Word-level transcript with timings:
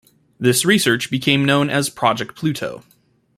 This 0.39 0.65
research 0.65 1.11
became 1.11 1.45
known 1.45 1.69
as 1.69 1.91
"Project 1.91 2.35
Pluto". 2.35 2.83